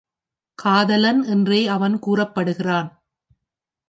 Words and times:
காதலன் 0.55 1.23
என்றே 1.23 1.67
அவன் 1.67 1.99
கூறப்படுகிறான். 1.99 2.89